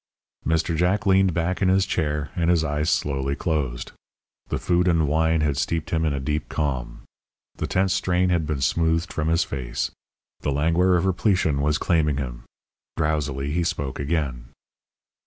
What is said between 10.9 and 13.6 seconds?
of repletion was claiming him. Drowsily